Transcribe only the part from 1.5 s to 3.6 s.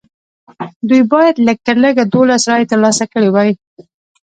تر لږه دولس رایې ترلاسه کړې وای.